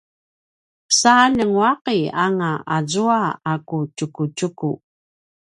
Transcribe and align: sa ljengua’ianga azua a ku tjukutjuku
sa 0.99 1.13
ljengua’ianga 1.35 2.51
azua 2.75 3.21
a 3.51 3.53
ku 3.67 3.77
tjukutjuku 3.95 4.71